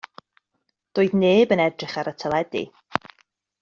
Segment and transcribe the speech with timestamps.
[0.95, 2.67] Doedd neb yn edrych ar y teledu.